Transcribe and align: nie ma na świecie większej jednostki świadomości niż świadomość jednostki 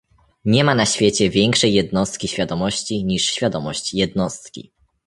nie 0.45 0.63
ma 0.63 0.75
na 0.75 0.85
świecie 0.85 1.29
większej 1.29 1.73
jednostki 1.73 2.27
świadomości 2.27 3.05
niż 3.05 3.23
świadomość 3.31 3.93
jednostki 3.93 4.71